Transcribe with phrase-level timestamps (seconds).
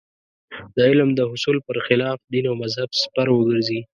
[0.75, 3.79] د علم د حصول پر خلاف دین او مذهب سپر وګرځي.